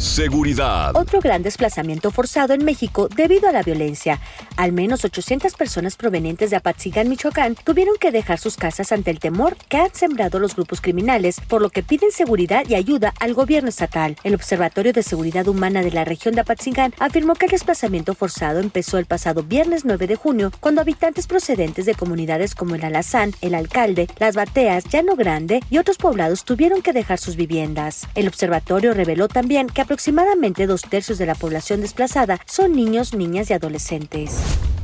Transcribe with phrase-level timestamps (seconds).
[0.00, 0.96] Seguridad.
[0.96, 4.18] Otro gran desplazamiento forzado en México debido a la violencia.
[4.56, 9.18] Al menos 800 personas provenientes de Apatzingán, Michoacán, tuvieron que dejar sus casas ante el
[9.18, 13.34] temor que han sembrado los grupos criminales, por lo que piden seguridad y ayuda al
[13.34, 14.16] gobierno estatal.
[14.24, 18.60] El Observatorio de Seguridad Humana de la región de Apatzingán afirmó que el desplazamiento forzado
[18.60, 23.34] empezó el pasado viernes 9 de junio, cuando habitantes procedentes de comunidades como el Alazán,
[23.42, 28.08] el Alcalde, Las Bateas, Llano Grande y otros poblados tuvieron que dejar sus viviendas.
[28.14, 33.50] El observatorio reveló también que aproximadamente dos tercios de la población desplazada son niños, niñas
[33.50, 34.40] y adolescentes.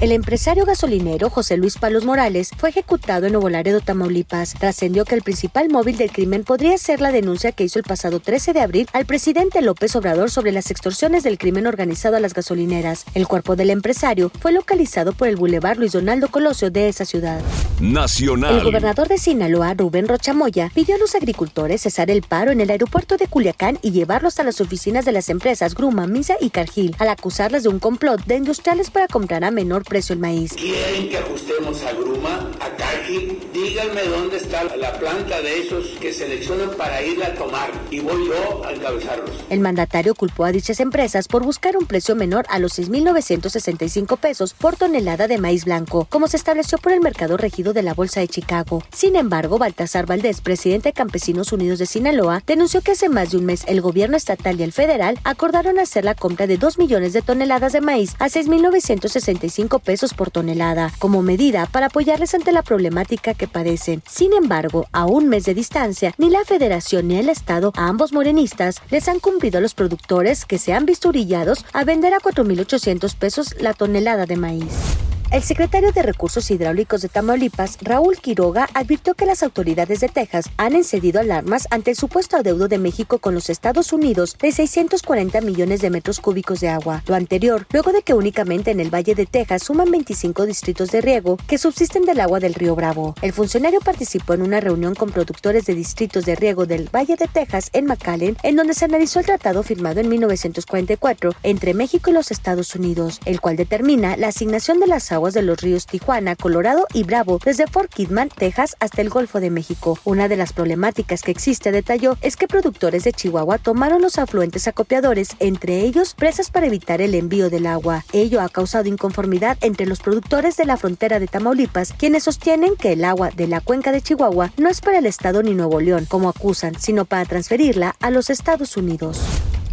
[0.00, 4.54] El empresario gasolinero José Luis Palos Morales fue ejecutado en Nuevo Laredo, Tamaulipas.
[4.54, 8.20] Trascendió que el principal móvil del crimen podría ser la denuncia que hizo el pasado
[8.20, 12.32] 13 de abril al presidente López Obrador sobre las extorsiones del crimen organizado a las
[12.32, 13.06] gasolineras.
[13.14, 17.40] El cuerpo del empresario fue localizado por el bulevar Luis Donaldo Colosio de esa ciudad.
[17.80, 18.54] Nacional.
[18.54, 22.70] El gobernador de Sinaloa, Rubén Rochamoya, pidió a los agricultores cesar el paro en el
[22.70, 26.94] aeropuerto de Culiacán y llevarlos a las oficinas de las empresas Gruma, Misa y Cargill,
[27.00, 30.52] al acusarles de un complot de industriales para comprar a menor precio el maíz.
[30.52, 32.68] ¿Quieren que ajustemos a Gruma, a?
[33.08, 38.28] Díganme dónde está la planta de esos que seleccionan para ir a tomar y voy
[38.28, 39.30] yo a encabezarlos.
[39.48, 44.52] El mandatario culpó a dichas empresas por buscar un precio menor a los 6.965 pesos
[44.52, 48.20] por tonelada de maíz blanco, como se estableció por el mercado regido de la Bolsa
[48.20, 48.82] de Chicago.
[48.92, 53.38] Sin embargo, Baltasar Valdés, presidente de Campesinos Unidos de Sinaloa, denunció que hace más de
[53.38, 57.14] un mes el gobierno estatal y el federal acordaron hacer la compra de 2 millones
[57.14, 62.62] de toneladas de maíz a 6.965 pesos por tonelada, como medida para apoyarles ante la
[62.62, 64.02] problemática que padecen.
[64.08, 68.12] Sin embargo, a un mes de distancia, ni la federación ni el Estado, a ambos
[68.12, 72.18] morenistas, les han cumplido a los productores que se han visto orillados a vender a
[72.18, 75.07] 4.800 pesos la tonelada de maíz.
[75.30, 80.46] El secretario de Recursos Hidráulicos de Tamaulipas, Raúl Quiroga, advirtió que las autoridades de Texas
[80.56, 85.42] han encendido alarmas ante el supuesto adeudo de México con los Estados Unidos de 640
[85.42, 87.02] millones de metros cúbicos de agua.
[87.06, 91.02] Lo anterior, luego de que únicamente en el Valle de Texas suman 25 distritos de
[91.02, 93.14] riego que subsisten del agua del río Bravo.
[93.20, 97.28] El funcionario participó en una reunión con productores de distritos de riego del Valle de
[97.28, 102.14] Texas en McAllen, en donde se analizó el tratado firmado en 1944 entre México y
[102.14, 106.36] los Estados Unidos, el cual determina la asignación de las aguas de los ríos Tijuana,
[106.36, 109.98] Colorado y Bravo, desde Fort Kidman, Texas, hasta el Golfo de México.
[110.04, 114.68] Una de las problemáticas que existe, detalló, es que productores de Chihuahua tomaron los afluentes
[114.68, 118.04] acopiadores, entre ellos presas para evitar el envío del agua.
[118.12, 122.92] Ello ha causado inconformidad entre los productores de la frontera de Tamaulipas, quienes sostienen que
[122.92, 126.06] el agua de la cuenca de Chihuahua no es para el estado ni Nuevo León,
[126.08, 129.20] como acusan, sino para transferirla a los Estados Unidos.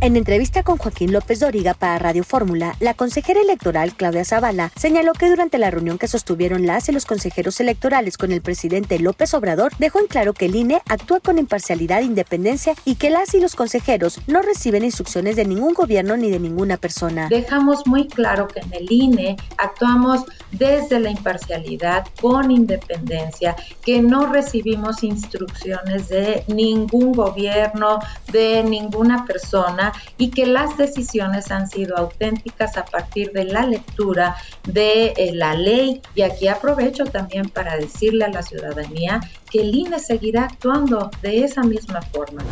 [0.05, 5.13] En entrevista con Joaquín López Doriga para Radio Fórmula, la consejera electoral Claudia Zavala señaló
[5.13, 9.33] que durante la reunión que sostuvieron las y los consejeros electorales con el presidente López
[9.33, 13.33] Obrador, dejó en claro que el INE actúa con imparcialidad e independencia y que las
[13.33, 17.27] y los consejeros no reciben instrucciones de ningún gobierno ni de ninguna persona.
[17.29, 24.31] Dejamos muy claro que en el INE actuamos desde la imparcialidad, con independencia, que no
[24.31, 27.97] recibimos instrucciones de ningún gobierno,
[28.31, 34.35] de ninguna persona y que las decisiones han sido auténticas a partir de la lectura
[34.63, 36.01] de eh, la ley.
[36.16, 41.44] Y aquí aprovecho también para decirle a la ciudadanía que el INE seguirá actuando de
[41.44, 42.44] esa misma forma.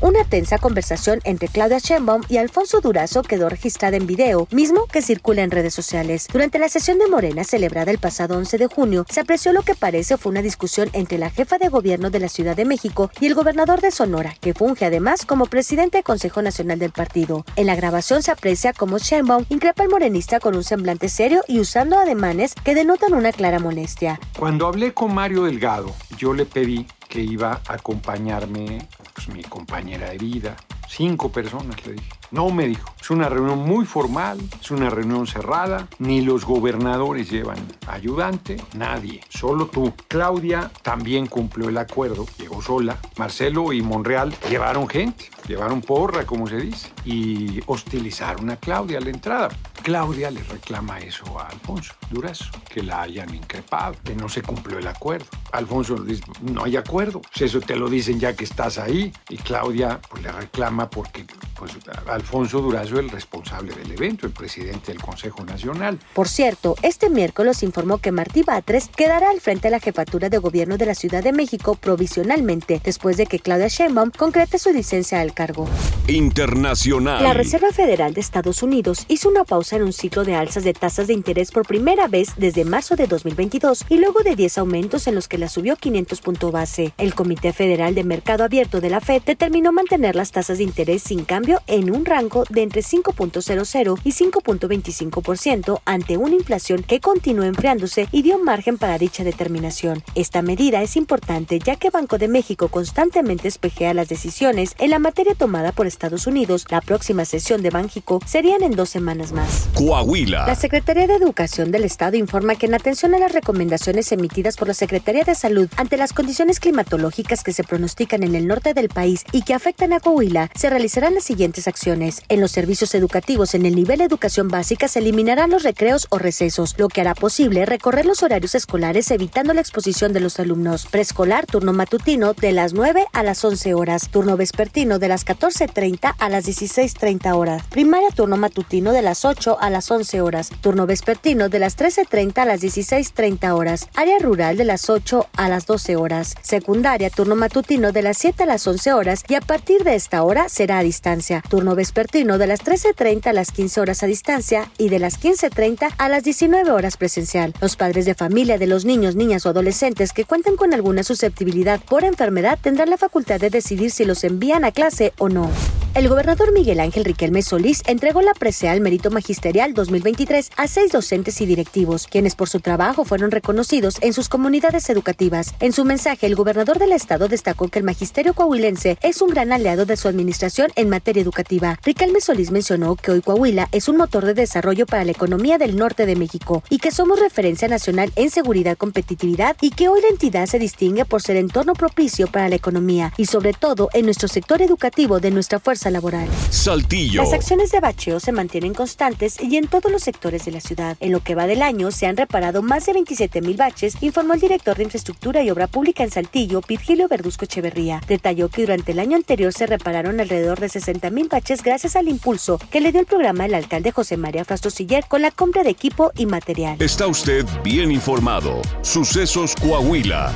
[0.00, 5.02] Una tensa conversación entre Claudia Sheinbaum y Alfonso Durazo quedó registrada en video, mismo que
[5.02, 6.28] circula en redes sociales.
[6.32, 9.74] Durante la sesión de Morena celebrada el pasado 11 de junio, se apreció lo que
[9.74, 13.26] parece fue una discusión entre la jefa de gobierno de la Ciudad de México y
[13.26, 17.44] el gobernador de Sonora, que funge además como presidente del Consejo Nacional del partido.
[17.56, 21.58] En la grabación se aprecia como Sheinbaum increpa al morenista con un semblante serio y
[21.58, 24.20] usando ademanes que denotan una clara molestia.
[24.38, 30.10] Cuando hablé con Mario Delgado, yo le pedí que iba a acompañarme pues, mi compañera
[30.10, 30.56] de vida.
[30.88, 32.08] Cinco personas le dije.
[32.30, 32.94] No me dijo.
[33.00, 35.88] Es una reunión muy formal, es una reunión cerrada.
[35.98, 39.94] Ni los gobernadores llevan ayudante, nadie, solo tú.
[40.08, 42.98] Claudia también cumplió el acuerdo, llegó sola.
[43.16, 49.02] Marcelo y Monreal llevaron gente, llevaron porra, como se dice, y hostilizaron a Claudia a
[49.02, 49.48] la entrada.
[49.88, 54.78] Claudia le reclama eso a Alfonso Durazo, que la hayan increpado, que no se cumplió
[54.78, 55.24] el acuerdo.
[55.52, 59.10] Alfonso le dice, no hay acuerdo, pues eso te lo dicen ya que estás ahí.
[59.30, 61.24] Y Claudia pues, le reclama porque
[61.58, 61.72] pues
[62.06, 65.98] Alfonso Durazo, el responsable del evento, el presidente del Consejo Nacional.
[66.14, 70.38] Por cierto, este miércoles informó que Martí Batres quedará al frente de la jefatura de
[70.38, 75.20] gobierno de la Ciudad de México provisionalmente, después de que Claudia Sheinbaum concrete su licencia
[75.20, 75.68] al cargo.
[76.06, 77.22] Internacional.
[77.22, 80.72] La Reserva Federal de Estados Unidos hizo una pausa en un ciclo de alzas de
[80.72, 85.06] tasas de interés por primera vez desde marzo de 2022 y luego de 10 aumentos
[85.06, 86.92] en los que la subió 500 puntos base.
[86.98, 91.02] El Comité Federal de Mercado Abierto de la Fed determinó mantener las tasas de interés
[91.02, 97.46] sin cambio en un rango de entre 5.00 y 5.25% ante una inflación que continúa
[97.46, 100.02] enfriándose y dio margen para dicha determinación.
[100.14, 104.98] Esta medida es importante ya que Banco de México constantemente espejea las decisiones en la
[104.98, 106.66] materia tomada por Estados Unidos.
[106.68, 109.68] La próxima sesión de Banjico serían en dos semanas más.
[109.74, 110.46] Coahuila.
[110.46, 114.68] La Secretaría de Educación del Estado informa que en atención a las recomendaciones emitidas por
[114.68, 118.90] la Secretaría de Salud ante las condiciones climatológicas que se pronostican en el norte del
[118.90, 122.22] país y que afectan a Coahuila, se realizarán las siguientes acciones.
[122.28, 126.18] En los servicios educativos en el nivel de educación básica se eliminarán los recreos o
[126.18, 130.86] recesos, lo que hará posible recorrer los horarios escolares evitando la exposición de los alumnos.
[130.86, 136.14] Preescolar, turno matutino de las 9 a las 11 horas, turno vespertino de las 14.30
[136.18, 140.86] a las 16.30 horas, primaria turno matutino de las 8 a las 11 horas, turno
[140.86, 145.66] vespertino de las 13.30 a las 16.30 horas, área rural de las 8 a las
[145.66, 149.84] 12 horas, secundaria turno matutino de las 7 a las 11 horas y a partir
[149.84, 154.02] de esta hora será a distancia, turno vespertino de las 13.30 a las 15 horas
[154.02, 157.52] a distancia y de las 15.30 a las 19 horas presencial.
[157.60, 161.80] Los padres de familia de los niños, niñas o adolescentes que cuentan con alguna susceptibilidad
[161.80, 165.50] por enfermedad tendrán la facultad de decidir si los envían a clase o no.
[165.94, 170.92] El gobernador Miguel Ángel Riquelme Solís entregó la presea al mérito magisterial 2023 a seis
[170.92, 175.54] docentes y directivos, quienes por su trabajo fueron reconocidos en sus comunidades educativas.
[175.60, 179.50] En su mensaje, el gobernador del estado destacó que el magisterio coahuilense es un gran
[179.50, 181.78] aliado de su administración en materia educativa.
[181.82, 185.76] Riquelme Solís mencionó que hoy Coahuila es un motor de desarrollo para la economía del
[185.76, 190.08] norte de México y que somos referencia nacional en seguridad, competitividad y que hoy la
[190.08, 194.28] entidad se distingue por ser entorno propicio para la economía y sobre todo en nuestro
[194.28, 196.28] sector educativo de nuestra fuerza laboral.
[196.50, 197.22] Saltillo.
[197.22, 200.96] Las acciones de bacheo se mantienen constantes y en todos los sectores de la ciudad.
[201.00, 204.34] En lo que va del año se han reparado más de 27 mil baches, informó
[204.34, 208.00] el director de Infraestructura y Obra Pública en Saltillo, Virgilio Verduzco Echeverría.
[208.06, 212.08] Detalló que durante el año anterior se repararon alrededor de 60 mil baches gracias al
[212.08, 215.70] impulso que le dio el programa el alcalde José María Frastosiller con la compra de
[215.70, 216.76] equipo y material.
[216.80, 218.60] Está usted bien informado.
[218.82, 220.32] Sucesos Coahuila.